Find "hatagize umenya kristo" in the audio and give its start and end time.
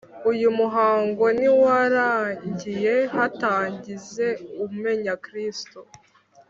3.15-5.79